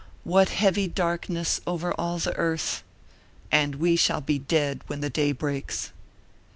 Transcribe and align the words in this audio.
What 0.23 0.49
heavy 0.49 0.87
darkness 0.87 1.61
over 1.67 1.91
all 1.93 2.17
the 2.17 2.35
earth! 2.35 2.81
And 3.51 3.75
we 3.75 3.95
shall 3.95 4.19
be 4.19 4.39
dead 4.39 4.81
when 4.87 5.01
the 5.01 5.11
day 5.11 5.31
breaks." 5.31 5.91